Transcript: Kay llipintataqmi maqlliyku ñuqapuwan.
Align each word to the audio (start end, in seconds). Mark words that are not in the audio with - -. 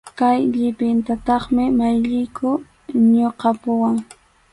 Kay 0.17 0.37
llipintataqmi 0.53 1.63
maqlliyku 1.79 2.49
ñuqapuwan. 3.11 3.95